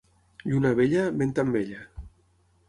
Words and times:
Lluna 0.53 0.71
vella, 0.79 1.03
vent 1.19 1.35
amb 1.45 1.61
ella. 1.61 1.85